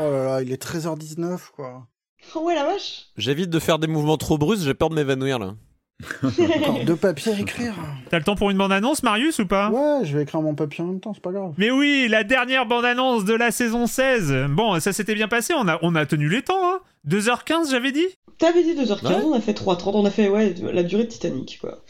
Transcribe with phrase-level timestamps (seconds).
[0.00, 1.86] Oh là là, il est 13h19 quoi.
[2.34, 5.38] Oh ouais, la vache J'évite de faire des mouvements trop brusques, j'ai peur de m'évanouir
[5.38, 5.54] là.
[6.22, 7.74] Encore deux papiers à écrire.
[8.08, 9.70] T'as le temps pour une bande-annonce, Marius, ou pas?
[9.70, 11.54] Ouais, je vais écrire mon papier en même temps, c'est pas grave.
[11.58, 14.46] Mais oui, la dernière bande-annonce de la saison 16.
[14.50, 17.92] Bon, ça s'était bien passé, on a, on a tenu les temps, hein 2h15, j'avais
[17.92, 18.06] dit?
[18.38, 19.14] T'avais dit 2h15, Ouais.
[19.24, 21.82] on a fait 3h30, on a fait ouais, la durée de Titanic, quoi.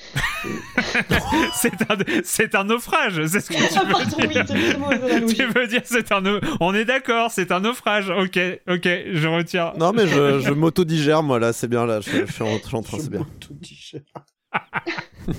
[1.54, 5.34] C'est un, c'est un naufrage, c'est ce que tu Ah, veux pardon, dire.
[5.36, 6.22] Tu veux dire c'est un
[6.60, 8.08] On est d'accord, c'est un naufrage.
[8.10, 8.38] Ok,
[8.68, 9.72] ok, je retiens.
[9.78, 12.62] Non mais je, je m'auto-digère moi là, c'est bien là, je, je suis en, je
[12.66, 13.26] suis en train, c'est bien.
[13.62, 13.98] Je-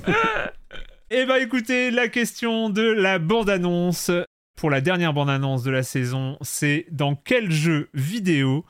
[1.12, 4.12] Eh ben écoutez, la question de la bande-annonce
[4.56, 8.64] pour la dernière bande-annonce de la saison, c'est dans quel jeu vidéo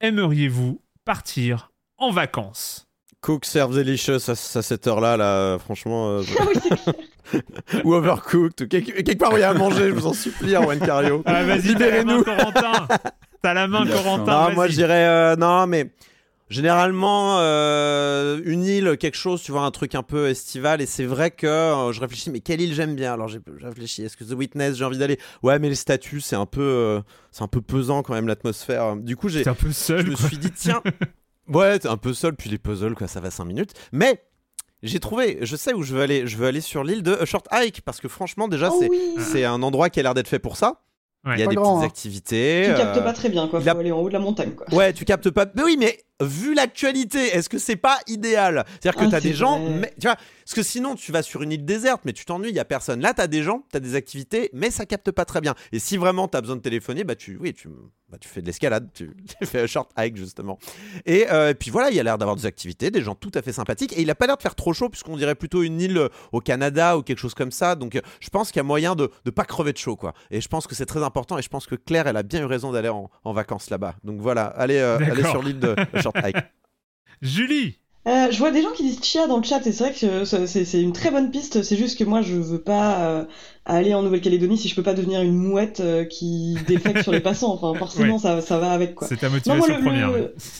[0.00, 2.88] aimeriez-vous partir en vacances?
[3.20, 6.10] Cook serve delicious à, à cette heure-là, là, franchement.
[6.18, 6.94] euh, c'est clair.
[7.84, 10.12] ou overcooked, ou quelque, quelque part où il y a à manger, je vous en
[10.12, 11.22] supplie, Erwan Cario.
[11.24, 12.24] Ah vas-y, t'as la main, Libérez-nous.
[12.24, 12.88] Corentin
[13.40, 15.90] T'as la main, Corentin Non, moi je dirais euh, non, mais
[16.54, 20.80] généralement euh, une île, quelque chose, tu vois, un truc un peu estival.
[20.80, 23.12] Et c'est vrai que euh, je réfléchis, mais quelle île j'aime bien?
[23.12, 25.18] Alors j'ai réfléchi, est-ce que The Witness, j'ai envie d'aller?
[25.42, 27.00] Ouais, mais les statues, c'est un peu, euh,
[27.32, 28.96] c'est un peu pesant quand même l'atmosphère.
[28.96, 30.28] Du coup, j'ai, T'es un peu je me quoi.
[30.28, 30.80] suis dit tiens,
[31.48, 33.72] ouais, t'es un peu seul, puis les puzzles, quoi, ça va 5 minutes.
[33.92, 34.22] Mais
[34.82, 36.26] j'ai trouvé, je sais où je veux aller.
[36.26, 38.88] Je veux aller sur l'île de A Short Hike parce que franchement, déjà, Oh c'est,
[39.34, 40.80] oui un endroit qui a l'air d'être fait pour ça.
[41.26, 41.36] Ouais.
[41.36, 41.86] Il y a Pas des grand, petites hein.
[41.86, 42.66] activités.
[42.68, 43.58] Tu captes pas très bien, quoi.
[43.60, 44.66] il Faut a- aller en haut de la montagne, quoi.
[44.74, 45.46] Ouais, tu captes pas.
[45.54, 48.64] Mais oui, mais vu l'actualité, est-ce que c'est pas idéal?
[48.80, 51.42] C'est-à-dire que Ah, t'as des gens, mais, tu vois, parce que sinon tu vas sur
[51.42, 53.00] une île déserte, mais tu t'ennuies, il y a personne.
[53.00, 55.54] Là, t'as des gens, t'as des activités, mais ça capte pas très bien.
[55.72, 57.68] Et si vraiment t'as besoin de téléphoner, bah tu, oui, tu,
[58.10, 60.58] bah, tu fais de l'escalade, tu, tu fais un short hike justement.
[61.06, 63.32] Et, euh, et puis voilà, il y a l'air d'avoir des activités, des gens tout
[63.34, 65.62] à fait sympathiques, et il a pas l'air de faire trop chaud puisqu'on dirait plutôt
[65.62, 67.74] une île euh, au Canada ou quelque chose comme ça.
[67.74, 70.14] Donc euh, je pense qu'il y a moyen de de pas crever de chaud, quoi.
[70.30, 71.38] Et je pense que c'est très important.
[71.38, 73.96] Et je pense que Claire, elle a bien eu raison d'aller en, en vacances là-bas.
[74.04, 75.74] Donc voilà, allez, euh, allez sur l'île de.
[77.22, 79.92] Julie Euh, je vois des gens qui disent chia dans le chat, et c'est vrai
[79.94, 81.62] que euh, c'est c'est une très bonne piste.
[81.62, 83.24] C'est juste que moi, je veux pas euh,
[83.64, 87.20] aller en Nouvelle-Calédonie si je peux pas devenir une mouette euh, qui défecte sur les
[87.20, 87.54] passants.
[87.54, 88.20] Enfin, forcément, Ouais.
[88.20, 89.08] ça, ça va avec, quoi.
[89.08, 90.10] C'est ta Non, motivation moi, le, première.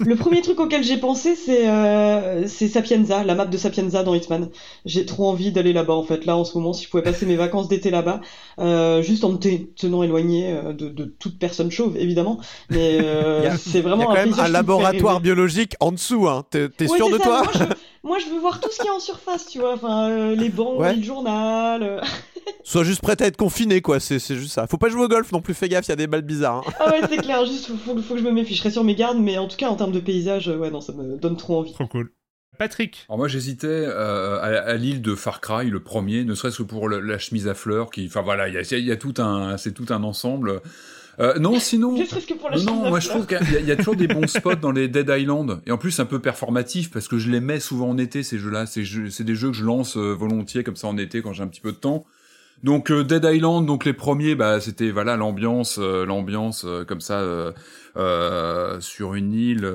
[0.07, 4.15] le- premier truc auquel j'ai pensé, c'est euh, c'est Sapienza, la map de Sapienza dans
[4.15, 4.49] Hitman.
[4.87, 6.25] J'ai trop envie d'aller là-bas, en fait.
[6.25, 8.23] Là, en ce moment, si je pouvais passer mes vacances d'été là-bas,
[8.59, 12.39] euh, juste en me te- tenant éloigné de, de toute personne chauve, évidemment.
[12.71, 15.75] Mais euh, c'est Il y vraiment a quand même un qui me fait laboratoire biologique
[15.81, 16.43] en dessous, hein.
[16.51, 17.69] T'es Ouais, sûr de ça, toi moi je, veux,
[18.03, 19.75] moi, je veux voir tout ce qui est en surface, tu vois.
[19.75, 20.95] Enfin, euh, les bancs, Ouais.
[20.95, 21.83] le journal.
[21.83, 22.01] euh.
[22.65, 24.01] Sois juste prête à être confiné, quoi.
[24.01, 24.67] C'est juste ça.
[24.67, 26.63] Faut pas jouer au golf non plus, fais gaffe, il y a des balles bizarres.
[26.67, 26.73] hein.
[26.81, 27.45] Ah ouais, c'est clair.
[27.47, 28.55] Juste, faut, faut, faut que je me méfie.
[28.55, 30.71] Je serai sur mes gardes, mais en tout cas, en termes de paysage, euh, ouais,
[30.71, 31.73] non, ça me donne trop envie.
[31.73, 32.11] Trop cool.
[32.57, 36.59] Patrick Alors moi j'hésitais euh, à, à l'île de Far Cry, le premier, ne serait-ce
[36.59, 39.15] que pour le- la chemise à fleurs, qui, enfin voilà, il y y a tout
[39.19, 40.61] un, c'est tout un ensemble.
[41.21, 43.67] Euh, non, sinon, serait-ce que pour la non, moi je trouve qu'il y, a- il
[43.67, 46.19] y a toujours des bons spots dans les Dead Island, et en plus un peu
[46.19, 48.67] performatif parce que je les mets souvent en été ces jeux-là.
[48.67, 51.43] C'est jeux- des jeux que je lance euh, volontiers comme ça en été quand j'ai
[51.43, 52.05] un petit peu de temps.
[52.63, 57.21] Donc euh, Dead Island, donc les premiers, bah c'était voilà l'ambiance, euh, l'ambiance comme ça
[57.97, 59.71] euh, sur une île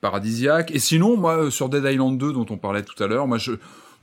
[0.00, 0.70] paradisiaque.
[0.74, 3.52] Et sinon, moi sur Dead Island 2 dont on parlait tout à l'heure, moi je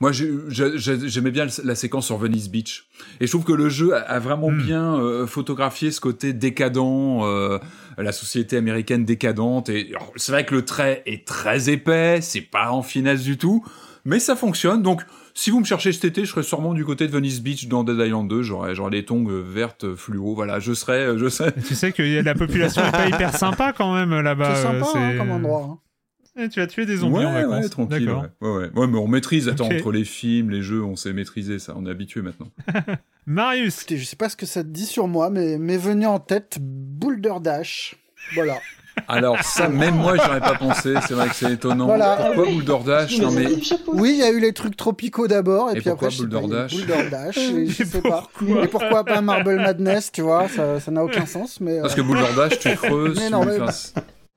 [0.00, 2.86] moi, j'aimais bien la séquence sur Venice Beach.
[3.20, 4.62] Et je trouve que le jeu a, vraiment hmm.
[4.62, 6.78] bien euh, photographié ce côté décadent,
[7.22, 7.58] euh,
[7.98, 9.68] la société américaine décadente.
[9.68, 13.62] Et c'est vrai que le trait est très épais, c'est pas en finesse du tout,
[14.06, 14.82] mais ça fonctionne.
[14.82, 15.02] Donc,
[15.34, 17.84] si vous me cherchez cet été, je serais sûrement du côté de Venice Beach dans
[17.84, 18.40] Dead Island 2.
[18.42, 20.34] J'aurais, j'aurais des tongs vertes fluo.
[20.34, 21.52] Voilà, je serais, je serais.
[21.52, 24.54] tu sais que la population est pas hyper sympa quand même là-bas.
[24.54, 25.68] C'est sympa hein, comme endroit.
[25.72, 25.89] Hein.
[26.36, 27.64] Et tu as tué des zombies ouais, en vacances.
[27.64, 28.10] Ouais, tranquille.
[28.10, 28.48] Ouais.
[28.48, 28.86] Ouais, ouais.
[28.86, 29.48] mais on maîtrise.
[29.48, 31.74] Attends, entre les films, les jeux, on sait maîtriser ça.
[31.76, 32.48] On est habitué maintenant.
[33.26, 33.78] Marius.
[33.78, 36.20] Écoutez, je sais pas ce que ça te dit sur moi, mais m'est venu en
[36.20, 37.96] tête Boulder Dash.
[38.34, 38.58] Voilà.
[39.08, 40.94] Alors ça, même moi, j'aurais pas pensé.
[41.06, 41.86] C'est vrai que c'est étonnant.
[41.86, 42.16] Voilà.
[42.16, 43.46] Pourquoi ah Boulder Dash non, mais...
[43.88, 46.74] Oui, il y a eu les trucs tropicaux d'abord, et, et puis après, Boulder Dash
[46.74, 48.28] Boulder Dash, et je sais pas.
[48.46, 51.80] Et pourquoi pas Marble Madness, tu vois Ça n'a aucun sens, mais.
[51.80, 53.18] Parce que Boulder Dash, tu creuses.
[53.18, 53.58] Mais non, mais...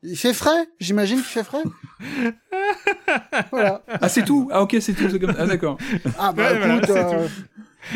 [0.03, 1.63] Il fait frais J'imagine qu'il fait frais
[3.51, 3.81] Voilà.
[3.87, 5.19] Ah, c'est tout Ah, ok, c'est tout.
[5.19, 5.33] Comme...
[5.37, 5.77] Ah, d'accord.
[6.19, 6.91] Ah, bah écoute.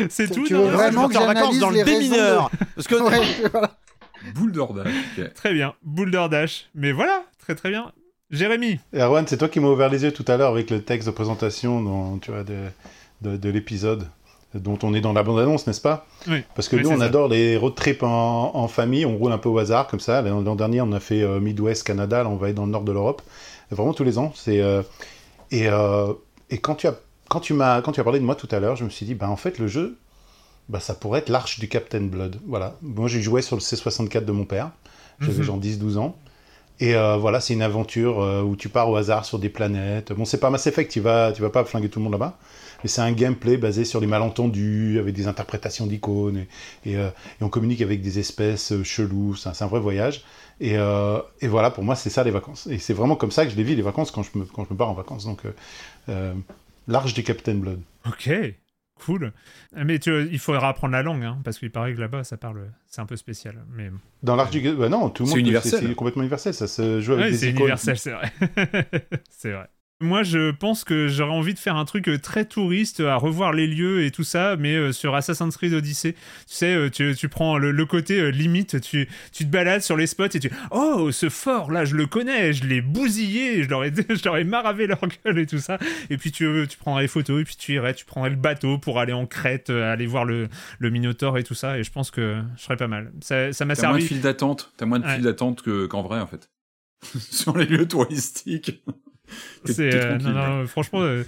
[0.08, 0.44] C'est tout.
[0.44, 2.96] Tu veux vraiment que j'analyse dans le démineur Parce que.
[4.34, 4.92] Boule d'ordage.
[5.34, 5.74] Très bien.
[5.82, 6.68] Boule d'ordage.
[6.74, 7.92] Mais voilà, très très bien.
[8.30, 8.78] Jérémy.
[8.94, 11.12] Erwan, c'est toi qui m'as ouvert les yeux tout à l'heure avec le texte de
[11.12, 12.64] présentation tu vois, de,
[13.22, 14.06] de, de l'épisode
[14.54, 16.42] dont on est dans la bande-annonce, n'est-ce pas Oui.
[16.54, 19.58] Parce que nous, on adore les road trips en, famille, on roule un peu au
[19.58, 20.22] hasard comme ça.
[20.22, 22.82] L'an dernier, on a fait euh, Midwest, Canada, là, on va être dans le nord
[22.82, 23.22] de l'Europe.
[23.70, 24.32] Vraiment tous les ans.
[24.34, 24.82] C'est euh,
[25.50, 26.12] et, euh,
[26.50, 26.94] et quand tu as
[27.28, 29.04] quand tu m'as quand tu as parlé de moi tout à l'heure, je me suis
[29.04, 29.98] dit, bah en fait, le jeu,
[30.70, 32.40] bah ça pourrait être l'arche du Captain Blood.
[32.46, 32.76] Voilà.
[32.80, 34.70] Moi, j'ai joué sur le C64 de mon père.
[35.20, 35.42] J'avais mhm.
[35.42, 36.16] genre 10-12 ans.
[36.80, 40.12] Et voilà, c'est une aventure où tu pars au hasard sur des planètes.
[40.12, 42.38] Bon, c'est pas Mass Effect, tu vas, tu vas pas flinguer tout le monde là-bas
[42.82, 46.46] mais c'est un gameplay basé sur les malentendus, avec des interprétations d'icônes,
[46.84, 47.10] et, euh,
[47.40, 50.24] on communique avec des espèces euh, cheloues, c'est un, vrai voyage.
[50.62, 52.66] Euh, et, voilà, pour moi, c'est ça les vacances.
[52.68, 54.64] Et c'est vraiment comme ça que je les vis, les vacances, quand je me, quand
[54.64, 55.24] je me pars en vacances.
[55.24, 55.42] Donc,
[56.86, 57.80] l'arche du Captain Blood.
[58.06, 58.30] Ok,
[58.98, 59.32] cool.
[59.74, 62.70] Mais tu, il faudra apprendre la langue, hein, parce qu'il paraît que là-bas, ça parle,
[62.86, 63.64] c'est un peu spécial.
[63.72, 63.90] Mais
[64.22, 65.36] dans l'arche du, bah non, tout le monde.
[65.36, 65.80] C'est universel.
[65.86, 66.54] C'est complètement universel.
[66.54, 68.32] Ça se joue avec ouais, des C'est universel, c'est vrai.
[69.30, 69.68] c'est vrai.
[70.00, 73.52] Moi, je pense que j'aurais envie de faire un truc euh, très touriste, à revoir
[73.52, 76.12] les lieux et tout ça, mais euh, sur Assassin's Creed Odyssey.
[76.12, 80.26] Tu sais, euh, tu, prends le, côté limite, tu, tu te balades sur les spots
[80.26, 83.92] et tu Oh, ce fort là, je le connais, je l'ai bousillé, je leur ai,
[84.08, 85.78] je leur ai maravé leur gueule et tout ça.
[86.10, 88.78] Et puis tu, tu prendrais les photos et puis tu irais, tu prendrais le bateau
[88.78, 90.46] pour aller en Crète, aller voir le,
[90.78, 91.76] le Minotaur et tout ça.
[91.76, 93.10] Et je pense que je serais pas mal.
[93.20, 93.82] Ça, ça m'a servi.
[93.82, 96.50] T'as moins de fil d'attente, t'as moins de fil d'attente qu'en vrai en fait.
[97.18, 98.80] sur les lieux touristiques.
[99.64, 101.24] C'est euh, non, non, franchement, euh,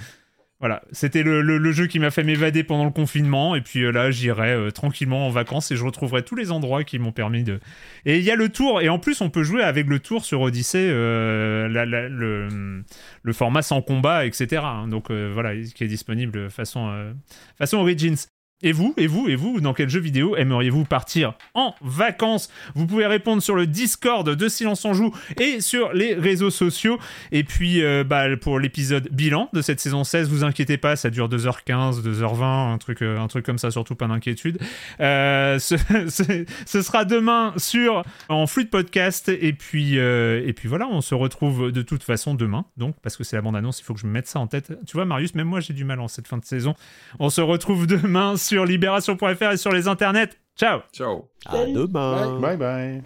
[0.59, 3.55] voilà, c'était le, le, jeu qui m'a fait m'évader pendant le confinement.
[3.55, 6.99] Et puis euh, là, j'irai tranquillement en vacances et je retrouverai tous les endroits qui
[6.99, 7.61] m'ont permis de.
[8.05, 8.81] Et il y a le tour.
[8.83, 12.83] Et en plus, on peut jouer avec le tour sur Odyssey, la, le,
[13.23, 14.63] le, format sans combat, etc.
[14.65, 14.89] Hein.
[14.89, 17.15] Donc voilà, qui est disponible façon,
[17.57, 18.17] façon Origins.
[18.63, 22.51] Et vous, et vous, et vous, dans quel jeu vidéo aimeriez-vous partir en vacances?
[22.75, 26.99] Vous pouvez répondre sur le Discord de Silence en Joue et sur les réseaux sociaux.
[27.33, 31.09] Et puis, euh, bah, pour l'épisode bilan de cette saison 16, vous inquiétez pas, ça
[31.09, 34.59] dure 2h15, 2h20, un truc, euh, un truc comme ça, surtout pas d'inquiétude.
[35.01, 39.31] Euh, ce, sera demain sur en flux de podcast.
[39.31, 42.67] Et puis, et puis voilà, on se retrouve de toute façon demain.
[42.77, 44.71] Donc, parce que c'est la bande-annonce, il faut que je me mette ça en tête.
[44.87, 46.75] Tu vois, Marius, même moi, j'ai du mal en cette fin de saison.
[47.19, 50.31] On se retrouve demain libération.fr et sur les internets.
[50.59, 52.57] Ciao Ciao À demain bye.
[52.57, 53.03] bye.